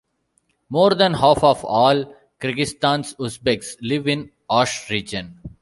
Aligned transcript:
More 0.67 0.95
than 0.95 1.13
half 1.13 1.43
of 1.43 1.63
all 1.63 2.15
Kyrgyzstan's 2.39 3.13
Uzbeks 3.19 3.75
live 3.83 4.07
in 4.07 4.31
Osh 4.49 4.89
Region. 4.89 5.39